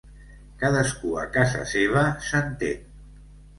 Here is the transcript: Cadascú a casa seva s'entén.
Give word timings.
Cadascú 0.63 1.11
a 1.25 1.27
casa 1.37 1.63
seva 1.75 2.07
s'entén. 2.31 2.91